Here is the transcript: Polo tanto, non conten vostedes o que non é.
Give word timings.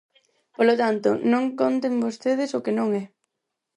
Polo 0.55 0.75
tanto, 0.81 1.09
non 1.31 1.43
conten 1.59 2.01
vostedes 2.05 2.49
o 2.57 2.63
que 2.65 2.73
non 2.77 2.89
é. 3.01 3.03